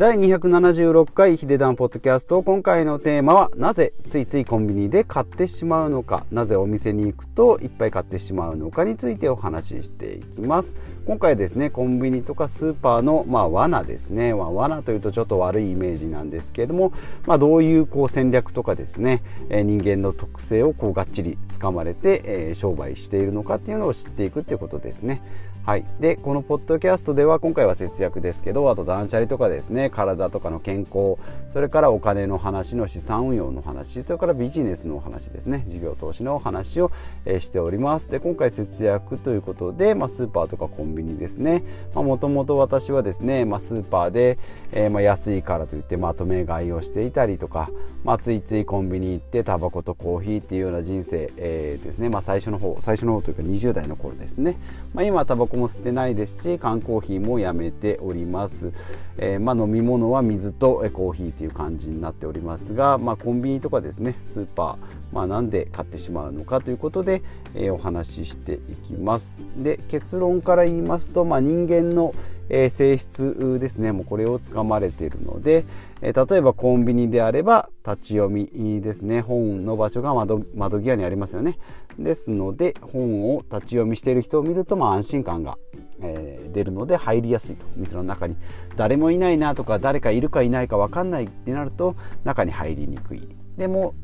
[0.00, 2.42] 第276回ヒデダンポッドキャスト。
[2.42, 6.24] 今回のテーマはなぜついついコンビニで買ってしまうのか。
[6.30, 10.74] なぜお店に行くといっぱい買ってしまうのかについてお話ししていきます。
[11.04, 16.94] 今回ですねコンビニとかスーパーの、まあ、罠ですね、まあ、罠というとちょっと悪いイメージなんですけれども、
[17.26, 25.20] まあ、どういうこう戦略とかですね、人間の特性をこうがっちりつかまれて、商売しているのかっていうのを知っていくっていうことですね。
[25.64, 31.16] はい、でこのポッドキャストでは今回は節約ですけどあと断捨離とかですね体とかの健康
[31.52, 36.90] それからお金の話の資産運用の話それからビジネスの話ですね事業投資の話を、
[37.24, 38.10] えー、しております。
[38.10, 41.62] で今回節約ということで、まあ、スーパーとかコンビニですね。
[41.94, 44.38] もともと私はですね、まあ、スーパーで、
[44.72, 47.70] えー、まあ、安いからといってまとめ買いをしていたりとか、
[48.04, 54.56] まあ、ついついコンビニ行ってタバコとコーヒーっていうような人生、えー、ですね、まあ、最初の方最初の方というか20代の頃ですね、
[54.94, 58.72] まあ、今タバコも吸ってないですし缶コーヒーもやめております、
[59.18, 64.76] えー、まあ、飲み物は水とコーヒーという感じになっておりますが、まあ、コンビニとかですねスーパー、
[65.12, 67.22] まあ、なんで買ってしまうのかということで、
[67.54, 69.42] えー、お話ししていきます。
[69.56, 72.14] で結論から言いますと、ま、人間の
[72.50, 75.64] え性質ですねもうこれをつかまれているので、
[76.02, 79.20] え例えばコンビニであれば立ち読みですね。
[79.20, 81.58] 本の場所が窓窓際にありますよね。
[81.98, 85.58] ですので本を立ち読みしている人を見ると、まあ、安心感が、
[86.00, 87.66] えー、出るので入りやすいと。
[87.76, 88.36] 店の中に
[88.76, 93.28] 誰もいないなとか誰かいるかいないか分かんないってなると中に入りにくい。
[93.56, 93.94] でも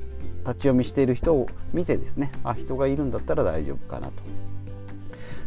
[0.40, 4.45] 立ち読みしている人を見てですねあ人がいるんだったら大丈夫かなと。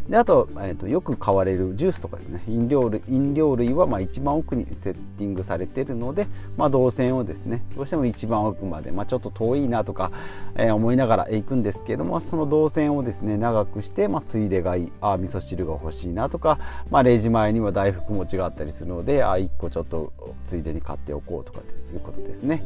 [0.10, 10.12] であと,、えーと、よく買われるジュースとかですね飲料類飲料類はまあ一番奥にセッティングされているので、まあ、動線をですねどうしても一番奥まで、まあ、ちょっと遠いなとか、
[10.56, 16.58] えー、思いながら行くんですけどもその動線をですね長くして、まあ、ついで買いあ味噌汁が欲しいなとか、
[16.90, 20.12] まあ、レジ前には大福餅があったりするのであ1個ちょっと
[20.44, 22.64] ついでに買っておこうとかということですね。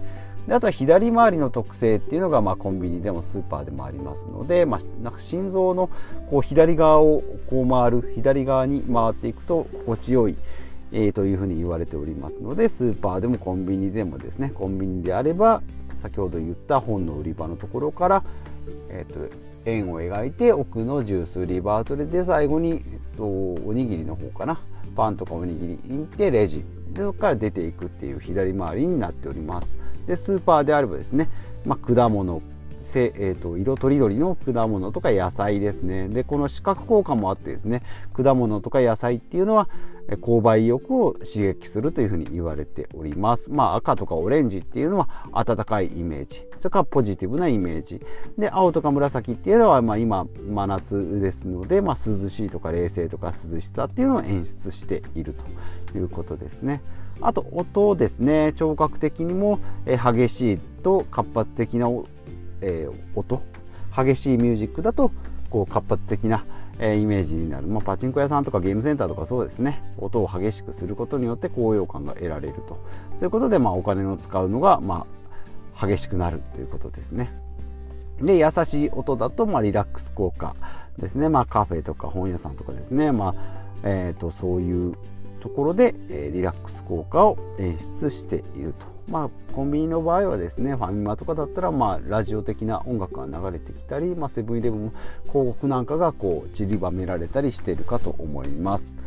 [0.47, 5.89] であとは左回りの特性っていうのが、まあ、コンビニでもスーパーでもありますので、まあ、なんか心臓の
[6.29, 10.35] こう左側をこう回る左側に回っていくと心地よい、
[10.91, 15.61] えー、というふうに言われておりますのでスーパーでもコンビニでもですねコンビニであれば
[15.93, 18.23] 先ほど言った本の売り場のところから、
[18.89, 19.33] えーと、
[19.65, 24.59] 円を描いて奥のジュース売り場それで最後に、えーとおにぎりの方かな
[24.95, 26.65] パンとかおにぎり行ってレジ。
[26.95, 29.77] そこから出ていくっていう左回りになっております。
[30.05, 31.29] でスーパーであればですね、
[31.65, 32.41] まあ、果物
[32.83, 36.07] せ、えーと、色とりどりの果物とか野菜ですね。
[36.09, 37.81] でこの視覚効果もあってですね
[38.13, 39.69] 果物とか野菜っていうのは
[40.21, 43.51] 購買意欲を刺激するというふうに言われております。
[43.51, 46.45] まあ赤とかオレンジっていうのは暖かいイメージ。
[46.59, 48.01] それからポジティブなイメージ。
[48.37, 55.33] で青とか紫っていうのは、まあ、今真夏ですので、まあ、涼しいとか冷静とか涼しさっていうのを演出している
[55.91, 56.81] ということですね。
[57.21, 58.53] あと音ですね。
[58.53, 61.87] 聴覚的にも激しいと活発的な
[62.63, 63.41] えー、音
[63.95, 65.11] 激しいミュージックだと
[65.49, 66.45] こう活発的な、
[66.79, 69.83] えー、イメージになる、まあ、パチンコ屋さんとかゲームセンターとかそうですね。
[69.97, 72.79] 音を激しくすることによって高揚感が得られると。
[73.11, 75.05] そういうことで、まあ、お金を使うのが、ま
[75.75, 77.31] あ、激しくなるということですね。
[78.19, 80.55] で優しい音だと、まあ、リラックス効果
[80.97, 83.35] ですね、まあ、カフェとか本屋さんとかですね、まあ
[83.83, 84.95] えーと、そういう
[85.39, 88.92] ところで、えー、リラックス効果を演出していると。
[89.07, 94.93] まあ、コンビニの場合はですねファミマとかだったら、まあ、ラジオ的な音楽が流れてきたり、まあ、セブンイレブンも
[95.23, 98.97] 広告なんかがこう散りばめられたりしているかと思います。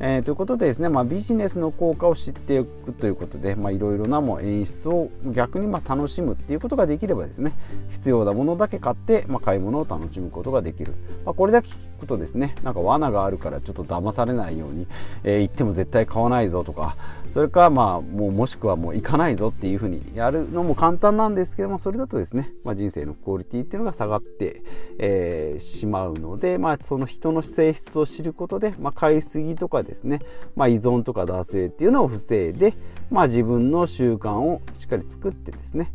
[0.00, 7.52] えー、ということでですね、まあ、ビジネスの効果を知っていくということでいろいろなも演出を逆にまあ楽しむっていうことができればですね
[7.90, 10.94] 必要なものだけ買って、まあ、買い物を楽しむことができる、
[11.24, 14.86] まあ、これだけ聞くとですねなんか罠があるからちょっと騙されないように、
[15.22, 16.96] えー、言っても絶対買わないぞとか
[17.28, 24.62] それかまあもうもしくはもう行かないぞっていうふうにやるのも簡単なんですけどもそれだとですね、まあ、人生のクオリティっていうのが下がって、
[24.98, 30.20] えー、しまうので、まあ、その人の性質を知ることで、まあ、買いすぎとかですね、
[30.56, 32.74] まあ、依存とか惰性っていうのを防いで、
[33.10, 35.90] まあ、自分の習慣をしっかり作ってですね。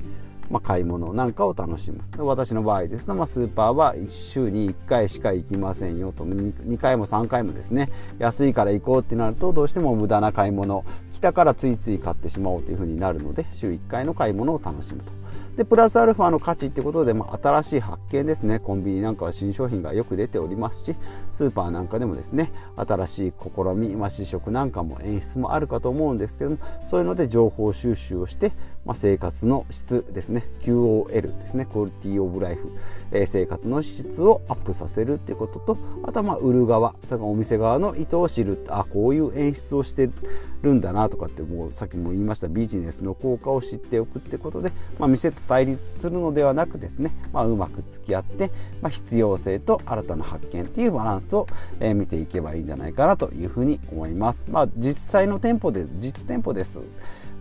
[0.49, 2.01] まあ、買い物なんかを楽しむ。
[2.17, 6.25] 私の場合ですと、まあ、スーパーは1週に1回しか行きませんよと。
[6.25, 10.83] 2, 2回も3回もですね安いから行こうってなるとどうしても無駄な買い物
[11.13, 15.11] 来たからついつい買ってしまおうというふうになるので週1回の買い物を楽しむと。
[15.59, 18.59] でプラスアルファの価値ってことで、まあ、新しい発見ですね。
[18.59, 20.95] コンビニなんかは新商品がよく出ておりますし
[21.31, 28.53] スーパーなんかでもですね新しい試み、まあ、試食なんかも演出もあるかと思うんですけどもそういうので情報収集をして、
[28.85, 32.71] まあ、生活の質ですね QOL ですねクオリティオブライフ、
[33.11, 40.09] えー、生活の質をアップさせるっていうこととあとはまあ売る側それからお店側の意図を知るあこういう演出をして
[40.61, 51.47] るんだなとかってもうさっきも言いましたビジネスの効果を知っておくってことで、まあ、店と対立するのではなくですね、まあ、うまく付き合って、まあ、必要性と新たな発見っていうバランスを、
[51.79, 54.47] えー、見ていけばいいんじゃないかなというふうに思います。
[54.49, 56.79] まあ、実際の店舗で実店舗です。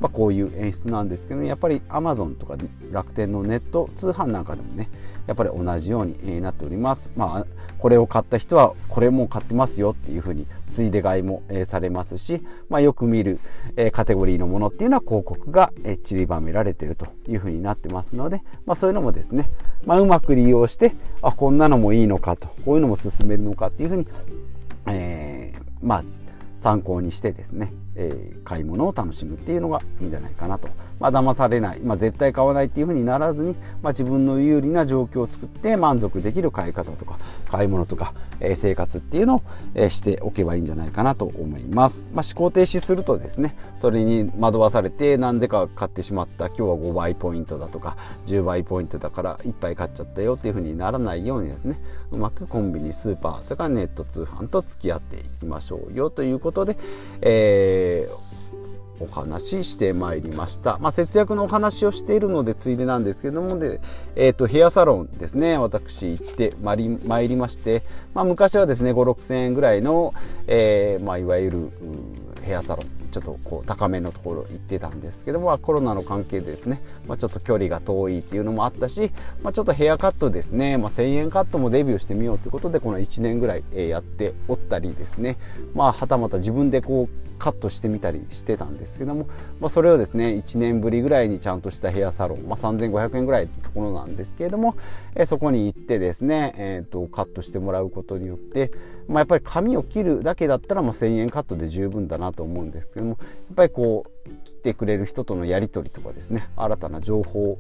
[0.01, 2.57] まあ、こういう演出なんですけどやっぱり Amazon とか
[2.91, 4.89] 楽天のネット通販なんかでもね
[5.27, 7.11] やっぱり同じようになっております。
[7.15, 7.47] まあ、
[7.79, 13.39] これを買った人はこれも買ってますよっていうふうについで買いもされますし、まあ、よく見る
[13.93, 15.71] カテゴリーのものっていうのは広告が
[16.03, 19.51] 散りばめられてるというふうになってますので、まあ、そういうのもですね、
[19.85, 24.07] まあ、うまく利用してあこんなのもいいのかとこういうのも進めるのかっていうふうに、
[24.87, 26.03] えー、まあ
[26.55, 30.69] 参考にしてですね、えー、買い物を楽しむっていうのがいいんじゃないかなと
[31.01, 37.19] まあ、騙されない、まあ、絶対買わないっていうふうにならずに、まあ、自分の有利な状況を作って満足できる買い方とか
[37.51, 39.43] 買い物とか、えー、生活っていうのを、
[39.75, 47.97] えー、しておけばいいんじゃないかなと思います、まあ、思考停止するとですねそれに惑わされて何でか買ってしまった今日は5倍ポイントだとか
[48.27, 51.81] 10倍ポイントだからいっぱい買っちゃったよっていうふうにならないようにですね
[52.11, 56.77] うまくコンビニスーパーそれからネット通販と付き合っていきましょうよということで、
[57.21, 58.39] えー
[59.01, 63.81] お話ししてまいりました、まあ、節約のお話をしているのでついでなんですけどもで、
[64.17, 65.59] えーと、ヘアサロンですね。
[65.59, 67.83] 私行ってまいりまいりまして、
[68.15, 70.15] まあ、昔はですね5 6 0 0 0円ぐらいの、
[70.47, 71.71] えー、まあ、いわゆる
[72.43, 72.98] ヘアサロン。
[73.09, 79.11] ちょっとこう高めのところ行ってたんですけどもコロナの関係でですね、まあ、ちょっと距離が遠いっていうのもあったし、
[79.43, 85.37] まあ、ちょっとヘアカットですね、まあ、1000円カットもデビューしてみようということでこの1年ぐらいやっておったりですね
[85.75, 89.29] まあはたまた自分でこうカットしてみたりしてたんですけども、
[89.61, 94.77] まあ、それをですね1年ぶりぐらいにちゃんとしたヘアサロン、まあ、3500円ぐらいのところなんですけれども、
[95.15, 98.73] え、そこに行ってですね、えーと、カットしてもらうことによって、
[99.09, 103.19] まあ、やっぱり髪を切るだけだったらもう1000円カットで十分だなと思うんですけどもやっ
[103.57, 107.59] ぱりこう切ってくれる人とのやり取りとかですね新たな情報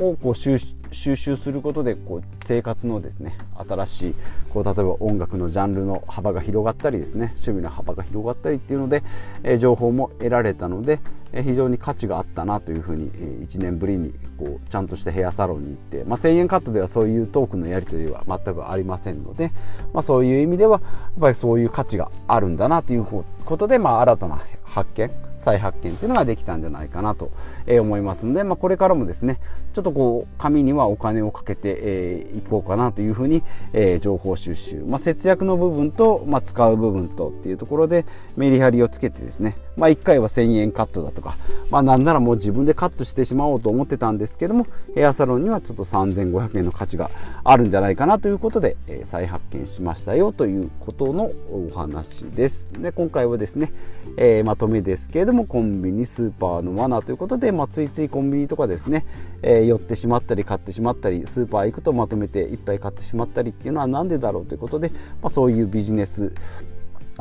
[0.00, 3.36] をこう収集することでこう生活のですね
[3.68, 4.14] 新しい
[4.50, 9.02] こう例えば音楽のジャンルの幅が広がったりですね趣味の幅が広がったりっていうので、
[9.42, 11.00] えー、情報も得られたので、
[11.32, 19.52] えー、非常に価値があったなというふうに、えー、1年ぶりにこうちゃんとしたヘアサロンに行って、まあ、1000円カットではそういうトークのやり取りは全くありませんので、
[19.92, 27.30] まあ、そういう意味ではやっぱりそういう価値があるんだなということで、まあ、新たな発見再発見っていうのができたんじゃないかなと
[27.68, 29.38] 思いますので、まあ、これからもですね
[29.72, 33.42] ちょっとこう紙にはお金をかけてい、えー、こうかなというふうに、
[33.72, 38.04] えー、情報収集、まあ、節約の部分と、まあ、使う部分とっていうところで
[38.36, 41.36] メリハリをつけてですね、まあ、1回は1000円カットだとか、
[41.70, 47.10] まあ、なんならもう自分でカットしてしまおうと思ってたんですけどもヘアサロンにはちょっと3500円の価値が
[47.44, 52.70] あるんじゃないかなということで、えー、再発見しましたよということのお話です。
[52.72, 53.72] で今回はですね、
[54.16, 59.06] えー、まとめですけれどもコンビニスーパーの罠ということで、まあ、ついついコンビニとかですね、
[59.42, 64.90] えー、寄ってしまったり買ってしまったりスーパー行くとまとめていっぱい買ってしまったりっていうのは何でだろうということで、
[65.22, 66.34] まあ、そういうビジネス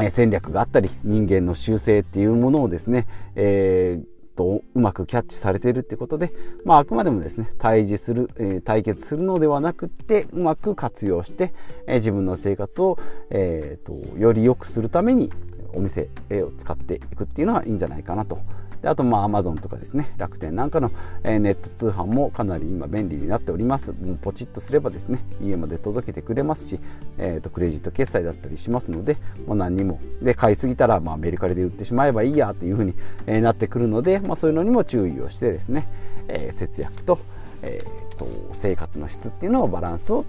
[0.10, 6.32] 戦略があったり人間の習性っていうものをですね、えーとうまくキャッチされているってことで、
[6.64, 11.54] まあ、あくまでもですね対峙する、えー、対決するのではなくってうまく活用して、
[11.88, 13.00] えー、自分の生活を、
[13.32, 15.32] えーとより良くするために
[15.78, 18.40] お店を使っていくっていうのはいいんじゃないかなと。
[18.82, 20.14] であとまあ Amazon とかですね。
[20.18, 20.92] 楽天なんかの、
[21.24, 23.92] えネット通販もかなり今便利になっております。
[23.92, 26.80] もうポチッとすればですね家まで届けてくれますし、
[27.18, 30.00] えー、とクレジット決済だったりしますのでもう何にも。
[30.22, 35.88] で買いすぎたらまあメルカリで売ってしまえばいいやというふうに、えなってくるので、まあ、そういうのにも注意をしてですね、
[36.28, 37.18] えー、節約と,、
[37.64, 40.26] えー、と生活の質っていうのをバランスを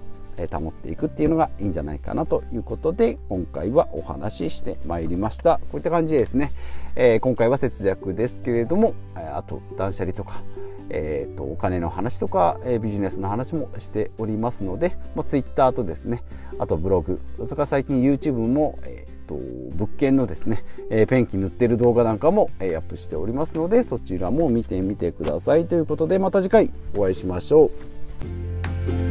[0.47, 6.51] 保っていくっていうのがいいんじゃないかなということで今回はお話ししてまいりましたこういった感じですね、
[6.95, 10.43] えー、今回は節約ですけれどもあと断捨離とか
[10.89, 16.23] えーと、お金の話とか、えー、ビジネスの話もしておりますので、もう Twitter とですね
[16.57, 19.35] あとブログそれから最近 YouTube も、えーと、
[19.75, 27.65] 物件のですね、えー、ペンキ塗ってる動画なんかも、えー、アップしておりますのでそちらも見てみてくださいということでまた次回お会いしましょ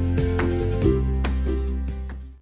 [0.04, 0.07] う。